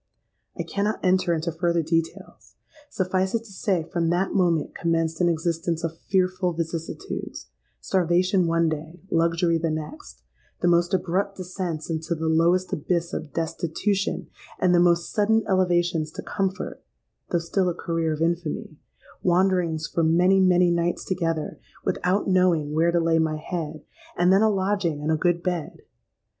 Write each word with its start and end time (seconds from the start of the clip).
I 0.57 0.63
cannot 0.63 0.99
enter 1.03 1.31
into 1.31 1.51
further 1.51 1.83
details; 1.83 2.55
suffice 2.89 3.35
it 3.35 3.43
to 3.43 3.51
say, 3.53 3.83
from 3.83 4.09
that 4.09 4.33
moment 4.33 4.73
commenced 4.73 5.21
an 5.21 5.29
existence 5.29 5.83
of 5.83 5.95
fearful 5.99 6.53
vicissitudes,—starvation 6.53 8.47
one 8.47 8.67
day, 8.67 8.99
luxury 9.11 9.59
the 9.59 9.69
next,—the 9.69 10.67
most 10.67 10.95
abrupt 10.95 11.37
descents 11.37 11.91
into 11.91 12.15
the 12.15 12.25
lowest 12.27 12.73
abyss 12.73 13.13
of 13.13 13.31
destitution, 13.31 14.25
and 14.57 14.73
the 14.73 14.79
most 14.79 15.11
sudden 15.13 15.43
elevations 15.47 16.09
to 16.13 16.23
comfort, 16.23 16.83
though 17.29 17.37
still 17.37 17.69
a 17.69 17.75
career 17.75 18.11
of 18.13 18.23
infamy,—wanderings 18.23 19.85
for 19.85 20.03
many, 20.03 20.39
many 20.39 20.71
nights 20.71 21.05
together, 21.05 21.59
without 21.85 22.27
knowing 22.27 22.73
where 22.73 22.91
to 22.91 22.99
lay 22.99 23.19
my 23.19 23.37
head, 23.37 23.83
and 24.17 24.33
then 24.33 24.41
a 24.41 24.49
lodging 24.49 24.99
and 25.03 25.11
a 25.11 25.15
good 25.15 25.43
bed! 25.43 25.83